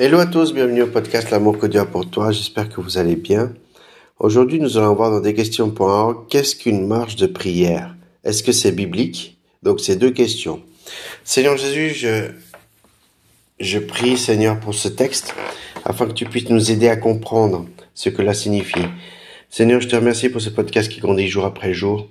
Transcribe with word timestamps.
Hello 0.00 0.20
à 0.20 0.26
tous, 0.26 0.54
bienvenue 0.54 0.82
au 0.82 0.86
podcast 0.86 1.32
L'amour 1.32 1.58
que 1.58 1.66
Dieu 1.66 1.80
a 1.80 1.84
pour 1.84 2.08
toi, 2.08 2.30
j'espère 2.30 2.68
que 2.68 2.80
vous 2.80 2.98
allez 2.98 3.16
bien. 3.16 3.52
Aujourd'hui 4.20 4.60
nous 4.60 4.78
allons 4.78 4.94
voir 4.94 5.10
dans 5.10 5.18
des 5.18 5.34
questions.org 5.34 6.28
qu'est-ce 6.28 6.54
qu'une 6.54 6.86
marche 6.86 7.16
de 7.16 7.26
prière? 7.26 7.96
Est-ce 8.22 8.44
que 8.44 8.52
c'est 8.52 8.70
biblique? 8.70 9.38
Donc 9.64 9.80
c'est 9.80 9.96
deux 9.96 10.12
questions. 10.12 10.62
Seigneur 11.24 11.56
Jésus, 11.56 11.90
je, 11.96 12.30
je 13.58 13.80
prie 13.80 14.16
Seigneur 14.16 14.60
pour 14.60 14.72
ce 14.72 14.86
texte 14.86 15.34
afin 15.84 16.06
que 16.06 16.12
tu 16.12 16.26
puisses 16.26 16.48
nous 16.48 16.70
aider 16.70 16.88
à 16.88 16.94
comprendre 16.94 17.66
ce 17.92 18.08
que 18.08 18.18
cela 18.18 18.34
signifie. 18.34 18.86
Seigneur, 19.50 19.80
je 19.80 19.88
te 19.88 19.96
remercie 19.96 20.28
pour 20.28 20.40
ce 20.40 20.50
podcast 20.50 20.88
qui 20.92 21.00
grandit 21.00 21.26
jour 21.26 21.44
après 21.44 21.74
jour 21.74 22.06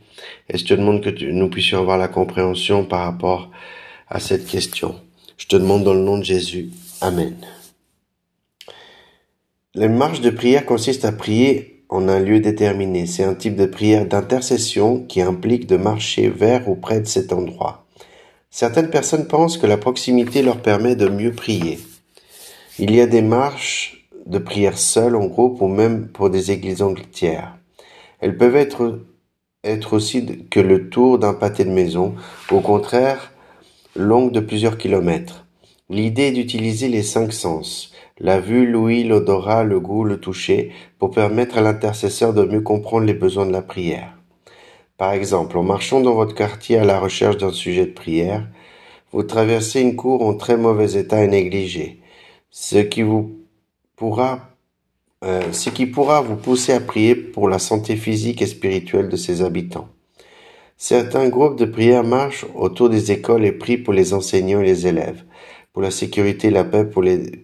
et 0.49 0.57
je 0.57 0.65
te 0.65 0.73
demande 0.73 1.01
que 1.01 1.23
nous 1.23 1.49
puissions 1.49 1.79
avoir 1.79 1.97
la 1.97 2.09
compréhension 2.09 2.83
par 2.83 3.05
rapport 3.05 3.49
à 4.09 4.19
cette 4.19 4.45
question. 4.45 4.99
Je 5.37 5.47
te 5.47 5.55
demande 5.55 5.85
dans 5.85 5.93
le 5.93 6.01
nom 6.01 6.17
de 6.17 6.25
Jésus. 6.25 6.67
Amen. 6.99 7.37
La 9.77 9.87
marche 9.87 10.21
de 10.21 10.31
prière 10.31 10.65
consiste 10.65 11.05
à 11.05 11.11
prier 11.11 11.83
en 11.89 12.09
un 12.09 12.19
lieu 12.19 12.39
déterminé. 12.39 13.05
C'est 13.05 13.23
un 13.23 13.35
type 13.35 13.55
de 13.55 13.67
prière 13.67 14.07
d'intercession 14.07 15.03
qui 15.03 15.21
implique 15.21 15.67
de 15.67 15.77
marcher 15.77 16.29
vers 16.29 16.67
ou 16.67 16.73
près 16.73 16.99
de 16.99 17.05
cet 17.05 17.31
endroit. 17.31 17.85
Certaines 18.49 18.89
personnes 18.89 19.27
pensent 19.27 19.59
que 19.59 19.67
la 19.67 19.77
proximité 19.77 20.41
leur 20.41 20.63
permet 20.63 20.95
de 20.95 21.07
mieux 21.07 21.31
prier. 21.31 21.77
Il 22.79 22.89
y 22.89 23.01
a 23.01 23.05
des 23.05 23.21
marches 23.21 24.09
de 24.25 24.39
prière 24.39 24.79
seules, 24.79 25.15
en 25.15 25.27
groupe 25.27 25.61
ou 25.61 25.67
même 25.67 26.07
pour 26.07 26.31
des 26.31 26.49
églises 26.49 26.81
entières. 26.81 27.55
Elles 28.19 28.35
peuvent 28.35 28.55
être, 28.55 29.01
être 29.63 29.93
aussi 29.93 30.47
que 30.49 30.59
le 30.59 30.89
tour 30.89 31.19
d'un 31.19 31.35
pâté 31.35 31.65
de 31.65 31.69
maison, 31.69 32.15
au 32.49 32.61
contraire, 32.61 33.31
longues 33.95 34.31
de 34.31 34.39
plusieurs 34.39 34.79
kilomètres. 34.79 35.46
L'idée 35.89 36.23
est 36.23 36.31
d'utiliser 36.31 36.89
les 36.89 37.01
cinq 37.01 37.31
sens, 37.31 37.93
la 38.19 38.41
vue, 38.41 38.69
l'ouïe, 38.69 39.05
l'odorat, 39.05 39.63
le 39.63 39.79
goût, 39.79 40.03
le 40.03 40.19
toucher, 40.19 40.71
pour 40.99 41.11
permettre 41.11 41.57
à 41.57 41.61
l'intercesseur 41.61 42.33
de 42.33 42.43
mieux 42.43 42.59
comprendre 42.59 43.05
les 43.05 43.13
besoins 43.13 43.45
de 43.45 43.53
la 43.53 43.61
prière. 43.61 44.17
Par 44.97 45.13
exemple, 45.13 45.57
en 45.57 45.63
marchant 45.63 46.01
dans 46.01 46.15
votre 46.15 46.35
quartier 46.35 46.77
à 46.77 46.83
la 46.83 46.99
recherche 46.99 47.37
d'un 47.37 47.53
sujet 47.53 47.85
de 47.85 47.93
prière, 47.93 48.45
vous 49.13 49.23
traversez 49.23 49.79
une 49.79 49.95
cour 49.95 50.25
en 50.25 50.33
très 50.33 50.57
mauvais 50.57 50.99
état 50.99 51.23
et 51.23 51.27
négligée, 51.29 52.01
ce 52.49 52.79
qui 52.79 53.01
vous 53.01 53.37
pourra 53.95 54.41
euh, 55.23 55.51
ce 55.51 55.69
qui 55.71 55.87
pourra 55.87 56.21
vous 56.21 56.35
pousser 56.35 56.73
à 56.73 56.79
prier 56.79 57.15
pour 57.15 57.49
la 57.49 57.57
santé 57.57 57.95
physique 57.95 58.41
et 58.41 58.45
spirituelle 58.45 59.09
de 59.09 59.15
ses 59.15 59.41
habitants. 59.41 59.87
Certains 60.75 61.27
groupes 61.29 61.57
de 61.57 61.65
prière 61.65 62.03
marchent 62.03 62.45
autour 62.53 62.89
des 62.89 63.11
écoles 63.11 63.45
et 63.45 63.51
prient 63.51 63.79
pour 63.79 63.93
les 63.93 64.13
enseignants 64.13 64.61
et 64.61 64.65
les 64.65 64.85
élèves 64.85 65.23
pour 65.77 65.83
la 65.83 65.91
sécurité 65.91 66.47
et 66.47 66.49
la 66.49 66.63
paix, 66.63 66.85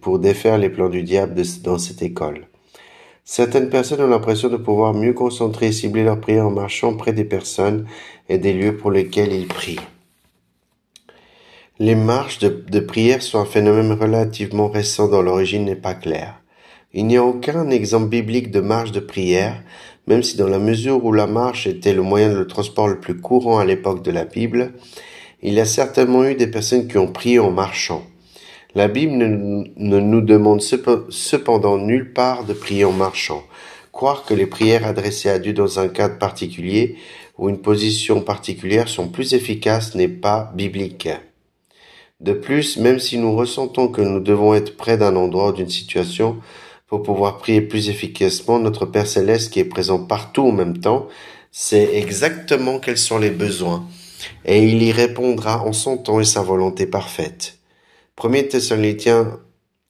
pour, 0.01 0.17
défaire 0.17 0.57
les 0.57 0.71
plans 0.71 0.89
du 0.89 1.03
diable 1.03 1.39
dans 1.63 1.77
cette 1.77 2.01
école. 2.01 2.47
Certaines 3.23 3.69
personnes 3.69 4.01
ont 4.01 4.07
l'impression 4.07 4.49
de 4.49 4.57
pouvoir 4.57 4.95
mieux 4.95 5.13
concentrer 5.13 5.67
et 5.67 5.71
cibler 5.71 6.03
leur 6.03 6.19
prière 6.19 6.47
en 6.47 6.49
marchant 6.49 6.97
près 6.97 7.13
des 7.13 7.25
personnes 7.25 7.85
et 8.29 8.39
des 8.39 8.53
lieux 8.53 8.75
pour 8.75 8.89
lesquels 8.89 9.31
ils 9.33 9.45
prient. 9.45 9.79
Les 11.77 11.93
marches 11.93 12.39
de, 12.39 12.49
de 12.49 12.79
prière 12.79 13.21
sont 13.21 13.37
un 13.37 13.45
phénomène 13.45 13.91
relativement 13.91 14.67
récent 14.67 15.07
dont 15.07 15.21
l'origine 15.21 15.65
n'est 15.65 15.75
pas 15.75 15.93
claire. 15.93 16.41
Il 16.91 17.05
n'y 17.05 17.17
a 17.17 17.23
aucun 17.23 17.69
exemple 17.69 18.07
biblique 18.07 18.49
de 18.49 18.61
marche 18.61 18.91
de 18.91 18.99
prière, 18.99 19.61
même 20.07 20.23
si 20.23 20.37
dans 20.37 20.49
la 20.49 20.57
mesure 20.57 21.05
où 21.05 21.13
la 21.13 21.27
marche 21.27 21.67
était 21.67 21.93
le 21.93 22.01
moyen 22.01 22.33
de 22.33 22.43
transport 22.43 22.87
le 22.87 22.99
plus 22.99 23.21
courant 23.21 23.59
à 23.59 23.65
l'époque 23.65 24.03
de 24.03 24.09
la 24.09 24.25
Bible, 24.25 24.73
il 25.43 25.53
y 25.53 25.59
a 25.59 25.65
certainement 25.65 26.25
eu 26.25 26.33
des 26.33 26.47
personnes 26.47 26.87
qui 26.87 26.97
ont 26.97 27.11
prié 27.11 27.37
en 27.37 27.51
marchant. 27.51 28.03
La 28.75 28.87
Bible 28.87 29.13
ne, 29.13 29.99
nous 29.99 30.21
demande 30.21 30.61
cependant 30.61 31.77
nulle 31.77 32.11
part 32.11 32.43
de 32.43 32.53
prier 32.53 32.85
en 32.85 32.91
marchant. 32.91 33.43
Croire 33.91 34.25
que 34.25 34.33
les 34.33 34.47
prières 34.47 34.87
adressées 34.87 35.29
à 35.29 35.37
Dieu 35.37 35.53
dans 35.53 35.79
un 35.79 35.87
cadre 35.87 36.17
particulier 36.17 36.95
ou 37.37 37.49
une 37.49 37.61
position 37.61 38.21
particulière 38.21 38.87
sont 38.87 39.09
plus 39.09 39.35
efficaces 39.35 39.93
n'est 39.93 40.07
pas 40.07 40.51
biblique. 40.55 41.07
De 42.19 42.33
plus, 42.33 42.77
même 42.77 42.97
si 42.97 43.19
nous 43.19 43.35
ressentons 43.35 43.89
que 43.89 44.01
nous 44.01 44.19
devons 44.19 44.55
être 44.55 44.75
près 44.75 44.97
d'un 44.97 45.15
endroit 45.15 45.49
ou 45.49 45.53
d'une 45.53 45.69
situation 45.69 46.37
pour 46.87 47.03
pouvoir 47.03 47.37
prier 47.37 47.61
plus 47.61 47.89
efficacement, 47.89 48.57
notre 48.57 48.87
Père 48.87 49.07
céleste 49.07 49.53
qui 49.53 49.59
est 49.59 49.65
présent 49.65 50.03
partout 50.03 50.47
en 50.47 50.51
même 50.51 50.79
temps 50.79 51.07
sait 51.51 51.95
exactement 51.95 52.79
quels 52.79 52.97
sont 52.97 53.19
les 53.19 53.29
besoins 53.29 53.85
et 54.45 54.63
il 54.63 54.81
y 54.81 54.91
répondra 54.91 55.63
en 55.63 55.73
son 55.73 55.97
temps 55.97 56.19
et 56.19 56.25
sa 56.25 56.41
volonté 56.41 56.87
parfaite. 56.87 57.59
1 58.21 58.43
Thessaloniciens, 58.43 59.39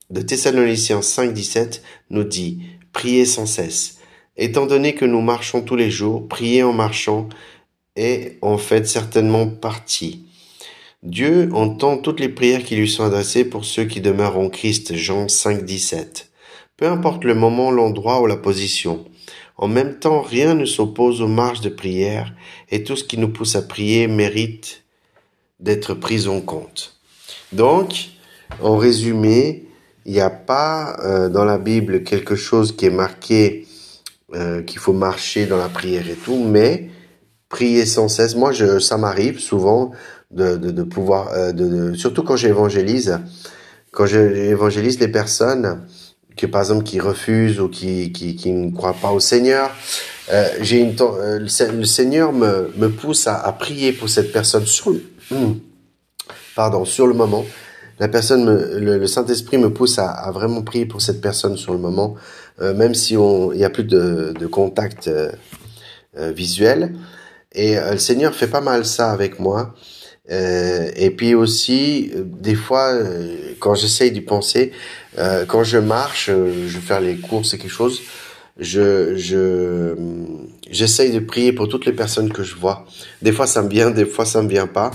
de 0.10 0.22
Thessaloniciens 0.22 1.02
5, 1.02 1.34
17 1.34 1.84
nous 2.10 2.24
dit, 2.24 2.62
priez 2.94 3.26
sans 3.26 3.46
cesse. 3.46 3.98
Étant 4.38 4.66
donné 4.66 4.96
que 4.96 5.06
nous 5.06 5.22
marchons 5.22 5.62
tous 5.62 5.76
les 5.76 5.92
jours, 5.92 6.28
prier 6.28 6.64
en 6.64 6.74
marchant 6.74 7.28
est 7.96 8.38
en 8.42 8.58
fait 8.58 8.88
certainement 8.88 9.48
partie. 9.48 10.26
Dieu 11.04 11.50
entend 11.54 11.98
toutes 11.98 12.22
les 12.22 12.30
prières 12.30 12.64
qui 12.64 12.78
lui 12.78 12.90
sont 12.90 13.04
adressées 13.04 13.44
pour 13.44 13.66
ceux 13.66 13.84
qui 13.84 14.00
demeurent 14.00 14.40
en 14.40 14.50
Christ, 14.50 14.96
Jean 14.96 15.28
5, 15.28 15.66
17. 15.66 16.32
Peu 16.78 16.88
importe 16.88 17.26
le 17.26 17.36
moment, 17.36 17.72
l'endroit 17.72 18.22
ou 18.22 18.26
la 18.26 18.38
position. 18.38 19.06
En 19.58 19.68
même 19.68 20.00
temps, 20.00 20.22
rien 20.22 20.56
ne 20.56 20.66
s'oppose 20.66 21.22
aux 21.22 21.28
marches 21.28 21.62
de 21.62 21.70
prière 21.70 22.34
et 22.72 22.84
tout 22.84 22.96
ce 22.96 23.04
qui 23.04 23.18
nous 23.18 23.30
pousse 23.30 23.58
à 23.58 23.62
prier 23.62 24.08
mérite 24.08 24.86
d'être 25.60 25.94
pris 25.94 26.28
en 26.28 26.40
compte. 26.40 26.94
Donc, 27.54 28.10
en 28.62 28.78
résumé, 28.78 29.68
il 30.06 30.14
n'y 30.14 30.20
a 30.20 30.30
pas 30.30 30.98
euh, 31.04 31.30
dans 31.30 31.46
la 31.46 31.58
Bible 31.58 32.04
quelque 32.04 32.36
chose 32.36 32.76
qui 32.76 32.86
est 32.86 32.92
marqué 32.92 33.68
euh, 34.34 34.62
qu'il 34.64 34.80
faut 34.80 34.94
marcher 34.94 35.46
dans 35.46 35.58
la 35.58 35.70
prière 35.70 36.10
et 36.10 36.16
tout, 36.16 36.44
mais 36.44 36.90
prier 37.50 37.86
sans 37.86 38.08
cesse. 38.08 38.36
Moi, 38.36 38.52
je, 38.52 38.80
ça 38.80 38.98
m'arrive 38.98 39.40
souvent 39.40 39.92
de, 40.32 40.84
pouvoir, 40.84 41.30
euh, 41.34 41.52
de, 41.52 41.94
surtout 41.94 42.24
quand 42.24 42.36
j'évangélise, 42.36 43.20
quand 43.92 44.08
j'évangélise 44.08 45.00
les 45.00 45.08
personnes 45.08 45.86
que 46.36 46.48
par 46.48 46.62
exemple 46.62 46.84
qui 46.84 47.00
refusent 47.00 47.60
ou 47.60 47.70
qui, 47.70 48.12
qui, 48.12 48.52
ne 48.52 48.72
croient 48.72 48.96
pas 49.00 49.12
au 49.12 49.20
Seigneur, 49.20 49.70
le 50.32 51.86
Seigneur 51.86 52.34
me, 52.34 52.88
pousse 52.88 53.28
à, 53.28 53.56
prier 53.60 53.94
pour 53.94 54.10
cette 54.10 54.32
personne 54.32 54.66
le, 54.66 55.04
pardon 56.56 56.86
sur 56.86 57.08
le 57.08 57.14
moment 57.14 57.46
la 58.00 58.08
personne, 58.08 58.44
me, 58.44 58.80
le, 58.80 59.08
Saint-Esprit 59.08 59.58
me 59.58 59.72
pousse 59.72 60.00
à, 60.00 60.32
vraiment 60.32 60.62
prier 60.62 60.86
pour 60.86 61.02
cette 61.02 61.22
personne 61.22 61.58
sur 61.58 61.74
le 61.74 61.80
moment, 61.80 62.16
euh, 62.62 62.74
même 62.74 62.96
si 62.96 63.14
il 63.14 63.58
y 63.58 63.64
a 63.64 63.70
plus 63.70 63.84
de, 63.84 64.48
contact 64.48 65.08
euh, 65.08 65.32
euh 66.18 66.32
visuel. 66.32 66.94
Et 67.54 67.76
le 67.76 68.00
Seigneur 68.00 68.34
fait 68.34 68.48
pas 68.48 68.62
mal 68.62 68.84
ça 68.84 69.12
avec 69.12 69.40
moi. 69.40 69.76
et 70.28 71.12
puis 71.16 71.36
aussi, 71.36 72.12
des 72.16 72.56
fois, 72.56 72.98
quand 73.60 73.76
j'essaye 73.76 74.12
d'y 74.12 74.22
penser, 74.22 74.72
quand 75.48 75.64
je 75.64 75.78
marche, 75.78 76.32
je 76.32 76.76
vais 76.76 76.86
faire 76.86 77.00
les 77.00 77.18
courses 77.18 77.54
et 77.54 77.60
quelque 77.60 77.70
chose, 77.70 78.02
je 78.58 79.16
je 79.16 79.96
j'essaye 80.72 81.12
de 81.12 81.20
prier 81.20 81.54
pour 81.54 81.68
toutes 81.68 81.86
les 81.86 81.94
personnes 81.94 82.34
que 82.34 82.44
je 82.44 82.56
vois. 82.56 82.86
Des 83.22 83.32
fois 83.32 83.46
ça 83.46 83.62
me 83.62 83.70
vient, 83.70 83.92
des 83.92 84.08
fois 84.08 84.26
ça 84.26 84.42
me 84.42 84.50
vient 84.50 84.68
pas 84.68 84.90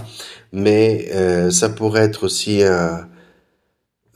mais 0.53 1.09
euh, 1.13 1.51
ça 1.51 1.69
pourrait 1.69 2.05
être 2.05 2.25
aussi 2.25 2.63
un, 2.63 3.09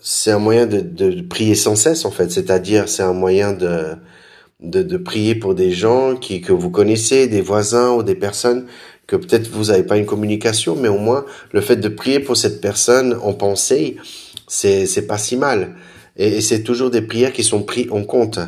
c'est 0.01 0.31
un 0.31 0.39
moyen 0.39 0.67
de, 0.67 0.81
de, 0.81 1.23
prier 1.23 1.55
sans 1.55 1.77
cesse 1.77 2.05
en 2.05 2.11
fait, 2.11 2.31
c'est-à-dire 2.31 2.89
c'est 2.89 3.03
un 3.03 3.13
moyen 3.13 3.53
de, 3.53 3.97
de, 4.61 4.83
de 4.83 4.97
prier 4.97 5.35
pour 5.35 5.55
des 5.55 5.73
gens 5.73 6.17
qui 6.17 6.41
que 6.41 6.53
vous 6.53 6.71
connaissez, 6.71 7.27
des 7.29 7.41
voisins 7.41 7.93
ou 7.93 8.03
des 8.03 8.15
personnes 8.15 8.67
que 9.07 9.17
peut-être 9.17 9.49
vous 9.51 9.67
n'avez 9.67 9.83
pas 9.83 9.99
une 9.99 10.07
communication, 10.07 10.77
mais 10.77 10.89
au 10.89 10.99
moins 10.99 11.25
le 11.53 11.61
fait 11.61 11.77
de 11.77 11.89
prier 11.89 12.21
pour 12.21 12.37
cette 12.37 12.61
personne 12.61 13.17
en 13.23 13.35
pensée, 13.35 13.97
c'est 14.49 14.87
c'est 14.87 15.07
pas 15.07 15.19
si 15.19 15.37
mal. 15.37 15.77
Et, 16.17 16.29
et 16.39 16.41
c'est 16.41 16.63
toujours 16.63 16.91
des 16.91 17.03
prières 17.03 17.33
qui 17.33 17.45
sont 17.45 17.63
prises 17.63 17.91
en 17.91 18.05
compte 18.05 18.39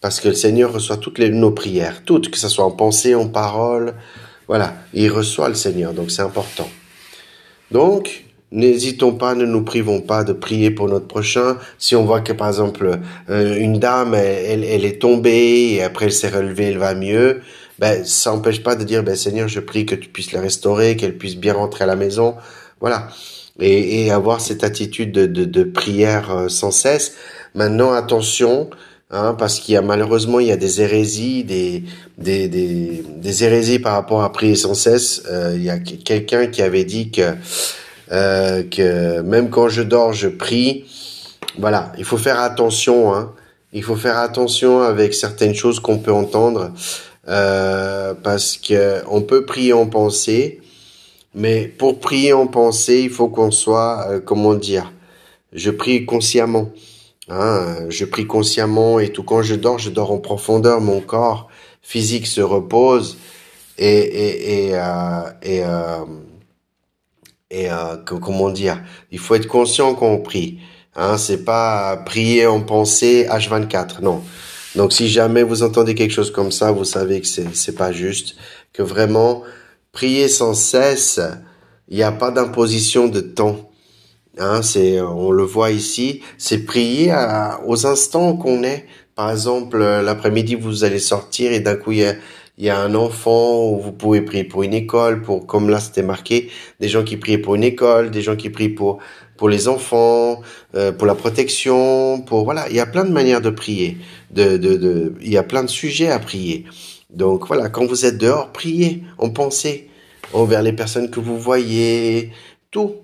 parce 0.00 0.20
que 0.20 0.28
le 0.28 0.34
Seigneur 0.34 0.72
reçoit 0.72 0.98
toutes 0.98 1.18
les, 1.18 1.30
nos 1.30 1.50
prières, 1.50 2.02
toutes, 2.04 2.30
que 2.30 2.38
ce 2.38 2.48
soit 2.48 2.64
en 2.64 2.70
pensée, 2.70 3.14
en 3.14 3.28
parole, 3.28 3.94
voilà, 4.46 4.74
il 4.94 5.10
reçoit 5.10 5.48
le 5.48 5.54
Seigneur, 5.54 5.92
donc 5.94 6.10
c'est 6.10 6.22
important. 6.22 6.68
Donc, 7.70 8.24
n'hésitons 8.52 9.12
pas, 9.12 9.34
ne 9.34 9.44
nous 9.44 9.62
privons 9.62 10.00
pas 10.00 10.24
de 10.24 10.32
prier 10.32 10.70
pour 10.70 10.88
notre 10.88 11.06
prochain. 11.06 11.58
Si 11.78 11.96
on 11.96 12.04
voit 12.04 12.20
que, 12.20 12.32
par 12.32 12.48
exemple, 12.48 12.98
euh, 13.28 13.56
une 13.56 13.78
dame, 13.78 14.14
elle, 14.14 14.64
elle, 14.64 14.84
est 14.84 15.00
tombée 15.00 15.74
et 15.74 15.82
après 15.82 16.06
elle 16.06 16.12
s'est 16.12 16.28
relevée, 16.28 16.66
elle 16.66 16.78
va 16.78 16.94
mieux, 16.94 17.42
ben, 17.78 18.04
ça 18.04 18.30
n'empêche 18.30 18.62
pas 18.62 18.76
de 18.76 18.84
dire, 18.84 19.02
ben, 19.02 19.16
Seigneur, 19.16 19.48
je 19.48 19.60
prie 19.60 19.84
que 19.84 19.94
tu 19.94 20.08
puisses 20.08 20.32
la 20.32 20.40
restaurer, 20.40 20.96
qu'elle 20.96 21.18
puisse 21.18 21.36
bien 21.36 21.54
rentrer 21.54 21.84
à 21.84 21.86
la 21.86 21.96
maison. 21.96 22.36
Voilà. 22.80 23.08
Et, 23.58 24.04
et 24.04 24.10
avoir 24.10 24.40
cette 24.40 24.64
attitude 24.64 25.12
de, 25.12 25.26
de, 25.26 25.44
de 25.44 25.62
prière 25.64 26.30
euh, 26.30 26.48
sans 26.48 26.70
cesse. 26.70 27.14
Maintenant, 27.54 27.92
attention, 27.92 28.70
Hein, 29.12 29.36
parce 29.38 29.60
qu'il 29.60 29.74
y 29.74 29.76
a 29.76 29.82
malheureusement 29.82 30.40
il 30.40 30.48
y 30.48 30.52
a 30.52 30.56
des 30.56 30.80
hérésies, 30.80 31.44
des 31.44 31.84
des, 32.18 32.48
des, 32.48 33.04
des 33.06 33.44
hérésies 33.44 33.78
par 33.78 33.92
rapport 33.92 34.22
à 34.22 34.32
prier 34.32 34.56
sans 34.56 34.74
cesse. 34.74 35.22
Euh, 35.30 35.52
il 35.54 35.62
y 35.62 35.70
a 35.70 35.78
quelqu'un 35.78 36.48
qui 36.48 36.60
avait 36.60 36.84
dit 36.84 37.12
que 37.12 37.34
euh, 38.10 38.64
que 38.64 39.20
même 39.20 39.48
quand 39.50 39.68
je 39.68 39.82
dors 39.82 40.12
je 40.12 40.26
prie, 40.28 40.86
voilà, 41.58 41.92
il 41.98 42.04
faut 42.04 42.16
faire 42.16 42.40
attention. 42.40 43.14
Hein. 43.14 43.32
Il 43.72 43.82
faut 43.82 43.96
faire 43.96 44.18
attention 44.18 44.82
avec 44.82 45.14
certaines 45.14 45.54
choses 45.54 45.80
qu'on 45.80 45.98
peut 45.98 46.12
entendre 46.12 46.72
euh, 47.28 48.14
parce 48.22 48.56
que 48.56 49.02
on 49.08 49.22
peut 49.22 49.44
prier 49.44 49.72
en 49.72 49.86
pensée, 49.86 50.60
mais 51.34 51.66
pour 51.66 52.00
prier 52.00 52.32
en 52.32 52.46
pensée, 52.46 53.00
il 53.02 53.10
faut 53.10 53.28
qu'on 53.28 53.50
soit, 53.50 54.06
euh, 54.08 54.20
comment 54.20 54.54
dire, 54.54 54.92
je 55.52 55.70
prie 55.70 56.06
consciemment. 56.06 56.70
Hein, 57.28 57.86
je 57.88 58.04
prie 58.04 58.26
consciemment 58.26 59.00
et 59.00 59.10
tout. 59.10 59.24
Quand 59.24 59.42
je 59.42 59.54
dors, 59.56 59.78
je 59.78 59.90
dors 59.90 60.12
en 60.12 60.18
profondeur. 60.18 60.80
Mon 60.80 61.00
corps 61.00 61.48
physique 61.82 62.26
se 62.26 62.40
repose 62.40 63.18
et 63.78 63.88
et 63.88 64.68
et 64.68 64.74
euh, 64.74 65.22
et, 65.42 65.62
euh, 65.64 66.04
euh, 67.52 67.96
comment 68.20 68.50
dire? 68.50 68.82
Il 69.10 69.18
faut 69.18 69.34
être 69.34 69.48
conscient 69.48 69.94
quand 69.94 70.06
on 70.06 70.18
prie. 70.18 70.60
Hein, 70.94 71.18
c'est 71.18 71.44
pas 71.44 71.96
prier 72.06 72.46
en 72.46 72.60
pensée 72.62 73.26
H24, 73.28 74.02
non. 74.02 74.22
Donc 74.76 74.92
si 74.92 75.08
jamais 75.08 75.42
vous 75.42 75.62
entendez 75.62 75.94
quelque 75.94 76.12
chose 76.12 76.30
comme 76.30 76.52
ça, 76.52 76.72
vous 76.72 76.84
savez 76.84 77.20
que 77.20 77.26
c'est 77.26 77.54
c'est 77.54 77.74
pas 77.74 77.92
juste, 77.92 78.36
que 78.72 78.82
vraiment 78.82 79.42
prier 79.92 80.28
sans 80.28 80.54
cesse, 80.54 81.20
il 81.88 81.96
n'y 81.96 82.02
a 82.02 82.12
pas 82.12 82.30
d'imposition 82.30 83.08
de 83.08 83.20
temps. 83.20 83.70
Hein, 84.38 84.60
c'est 84.62 85.00
on 85.00 85.30
le 85.30 85.44
voit 85.44 85.70
ici, 85.70 86.22
c'est 86.36 86.64
prier 86.64 87.14
aux 87.66 87.86
instants 87.86 88.36
qu'on 88.36 88.62
est. 88.62 88.84
Par 89.14 89.30
exemple, 89.30 89.78
l'après-midi 89.78 90.56
vous 90.56 90.84
allez 90.84 90.98
sortir 90.98 91.52
et 91.52 91.60
d'un 91.60 91.76
coup 91.76 91.92
il 91.92 91.98
y 91.98 92.04
a 92.04 92.14
y 92.58 92.70
a 92.70 92.80
un 92.80 92.94
enfant 92.94 93.70
où 93.70 93.78
vous 93.80 93.92
pouvez 93.92 94.22
prier 94.22 94.44
pour 94.44 94.62
une 94.62 94.74
école, 94.74 95.22
pour 95.22 95.46
comme 95.46 95.68
là 95.68 95.78
c'était 95.80 96.02
marqué, 96.02 96.50
des 96.80 96.88
gens 96.88 97.04
qui 97.04 97.16
prient 97.16 97.38
pour 97.38 97.54
une 97.54 97.64
école, 97.64 98.10
des 98.10 98.22
gens 98.22 98.36
qui 98.36 98.50
prient 98.50 98.70
pour 98.70 98.98
pour 99.36 99.48
les 99.48 99.68
enfants, 99.68 100.40
euh, 100.74 100.92
pour 100.92 101.06
la 101.06 101.14
protection, 101.14 102.22
pour 102.22 102.44
voilà, 102.44 102.68
il 102.70 102.76
y 102.76 102.80
a 102.80 102.86
plein 102.86 103.04
de 103.04 103.12
manières 103.12 103.42
de 103.42 103.50
prier, 103.50 103.98
de, 104.30 104.56
de, 104.56 104.76
de 104.76 105.14
il 105.20 105.30
y 105.30 105.36
a 105.36 105.42
plein 105.42 105.62
de 105.62 105.68
sujets 105.68 106.10
à 106.10 106.18
prier. 106.18 106.64
Donc 107.10 107.46
voilà, 107.46 107.68
quand 107.68 107.86
vous 107.86 108.04
êtes 108.06 108.18
dehors, 108.18 108.52
priez 108.52 109.02
en 109.18 109.30
pensée 109.30 109.88
envers 110.32 110.62
les 110.62 110.72
personnes 110.72 111.10
que 111.10 111.20
vous 111.20 111.38
voyez, 111.38 112.32
tout. 112.70 112.96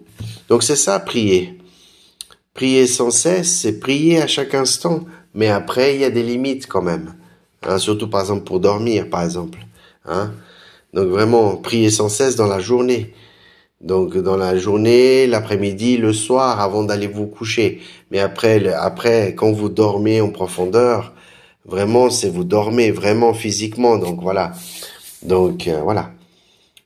Donc 0.49 0.63
c'est 0.63 0.77
ça, 0.77 0.99
prier. 0.99 1.59
Prier 2.55 2.87
sans 2.87 3.11
cesse, 3.11 3.51
c'est 3.61 3.81
prier 3.81 4.21
à 4.21 4.27
chaque 4.27 4.55
instant, 4.55 5.05
mais 5.35 5.49
après 5.49 5.95
il 5.95 6.01
y 6.01 6.05
a 6.05 6.11
des 6.11 6.23
limites 6.23 6.67
quand 6.67 6.83
même. 6.83 7.15
Hein, 7.63 7.79
surtout 7.79 8.09
par 8.09 8.21
exemple 8.21 8.45
pour 8.45 8.61
dormir, 8.61 9.09
par 9.09 9.23
exemple. 9.23 9.59
Hein. 10.05 10.33
Donc 10.93 11.09
vraiment, 11.09 11.57
prier 11.57 11.91
sans 11.91 12.09
cesse 12.09 12.37
dans 12.37 12.47
la 12.47 12.61
journée. 12.61 13.15
Donc 13.81 14.17
dans 14.17 14.37
la 14.37 14.57
journée, 14.57 15.27
l'après-midi, 15.27 15.97
le 15.97 16.13
soir, 16.13 16.61
avant 16.61 16.85
d'aller 16.85 17.07
vous 17.07 17.27
coucher. 17.27 17.81
Mais 18.11 18.21
après, 18.21 18.69
après, 18.69 19.35
quand 19.35 19.53
vous 19.53 19.69
dormez 19.69 20.21
en 20.21 20.31
profondeur, 20.31 21.13
vraiment, 21.65 22.11
c'est 22.11 22.29
vous 22.29 22.45
dormez 22.45 22.91
vraiment 22.91 23.33
physiquement. 23.35 23.97
Donc 23.99 24.21
voilà. 24.21 24.53
Donc 25.23 25.67
euh, 25.67 25.81
voilà. 25.83 26.11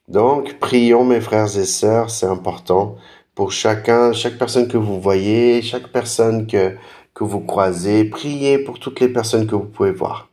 Donc 0.08 0.58
prions 0.58 1.05
mes 1.05 1.20
frères 1.20 1.56
et 1.58 1.64
sœurs, 1.64 2.11
c'est 2.11 2.26
important 2.26 2.97
pour 3.35 3.53
chacun, 3.53 4.12
chaque 4.12 4.38
personne 4.38 4.69
que 4.69 4.76
vous 4.76 5.00
voyez, 5.00 5.62
chaque 5.62 5.88
personne 5.88 6.47
que 6.47 6.76
que 7.17 7.25
vous 7.25 7.41
croisez, 7.41 8.05
priez 8.05 8.58
pour 8.58 8.79
toutes 8.79 9.00
les 9.00 9.08
personnes 9.08 9.47
que 9.47 9.55
vous 9.55 9.64
pouvez 9.64 9.91
voir. 9.91 10.29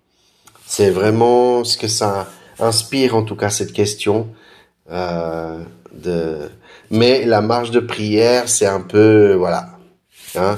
C'est 0.66 0.90
vraiment 0.90 1.64
ce 1.64 1.78
que 1.78 1.88
ça 1.88 2.28
inspire 2.60 3.16
en 3.16 3.24
tout 3.24 3.38
cas 3.38 3.50
cette 3.50 3.72
question. 3.72 4.28
Euh, 4.92 5.64
de... 5.94 6.50
Mais 6.92 7.24
la 7.25 7.42
marche 7.42 7.72
de 7.72 7.80
prière, 7.80 8.50
c'est 8.50 8.66
un 8.66 8.81
peu 8.81 9.34
voilà, 9.34 9.70
hein, 10.36 10.58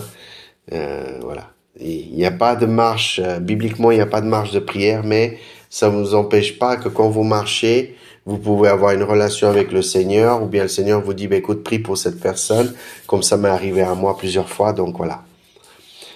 euh, 0.73 1.19
voilà. 1.21 1.51
Il 1.79 2.15
n'y 2.15 2.25
a 2.25 2.31
pas 2.31 2.55
de 2.55 2.65
marche 2.65 3.19
euh, 3.23 3.39
bibliquement, 3.39 3.91
il 3.91 3.95
n'y 3.95 4.01
a 4.01 4.07
pas 4.07 4.21
de 4.21 4.27
marche 4.27 4.51
de 4.51 4.59
prière, 4.59 5.03
mais 5.03 5.37
ça 5.75 5.89
ne 5.89 5.97
vous 5.97 6.15
empêche 6.15 6.57
pas 6.57 6.77
que 6.77 6.87
quand 6.87 7.09
vous 7.09 7.25
marchez, 7.25 7.97
vous 8.25 8.37
pouvez 8.37 8.69
avoir 8.69 8.93
une 8.93 9.03
relation 9.03 9.49
avec 9.49 9.73
le 9.73 9.81
Seigneur, 9.81 10.41
ou 10.41 10.45
bien 10.45 10.63
le 10.63 10.69
Seigneur 10.69 11.01
vous 11.01 11.13
dit, 11.13 11.27
bah, 11.27 11.35
écoute, 11.35 11.65
prie 11.65 11.79
pour 11.79 11.97
cette 11.97 12.21
personne, 12.21 12.73
comme 13.07 13.21
ça 13.21 13.35
m'est 13.35 13.49
arrivé 13.49 13.81
à 13.81 13.93
moi 13.93 14.15
plusieurs 14.17 14.47
fois, 14.47 14.71
donc 14.71 14.95
voilà. 14.95 15.25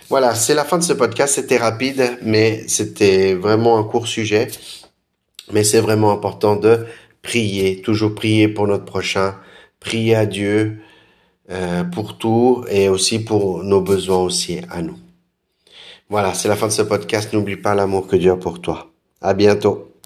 Voilà, 0.08 0.34
c'est 0.34 0.54
la 0.54 0.64
fin 0.64 0.78
de 0.78 0.84
ce 0.84 0.94
podcast. 0.94 1.36
C'était 1.36 1.58
rapide, 1.58 2.18
mais 2.22 2.64
c'était 2.70 3.34
vraiment 3.34 3.78
un 3.78 3.84
court 3.84 4.08
sujet. 4.08 4.48
Mais 5.52 5.66
c'est 5.66 5.82
vraiment 5.82 6.14
important 6.14 6.56
de 6.56 6.86
prier, 7.22 7.82
toujours 7.82 8.16
prier 8.16 8.48
pour 8.48 8.66
notre 8.66 8.86
prochain, 8.86 9.36
prier 9.82 10.16
à 10.16 10.26
Dieu 10.26 10.80
euh, 11.52 11.84
pour 11.84 12.18
tout 12.18 12.64
et 12.70 12.88
aussi 12.88 13.20
pour 13.20 13.62
nos 13.66 13.82
besoins 13.82 14.20
aussi 14.20 14.62
à 14.72 14.82
nous. 14.82 14.98
Voilà, 16.08 16.34
c'est 16.34 16.48
la 16.48 16.56
fin 16.56 16.68
de 16.68 16.72
ce 16.72 16.82
podcast. 16.82 17.34
N'oublie 17.34 17.58
pas 17.58 17.76
l'amour 17.76 18.08
que 18.08 18.16
Dieu 18.16 18.32
a 18.32 18.38
pour 18.38 18.62
toi. 18.62 18.89
À 19.22 19.34
bientôt. 19.34 19.96